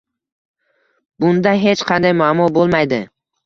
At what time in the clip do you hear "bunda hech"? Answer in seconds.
1.21-1.87